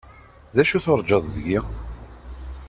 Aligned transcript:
D 0.55 0.57
acu 0.61 0.79
turǧaḍ 0.83 1.25
deg-i? 1.35 1.59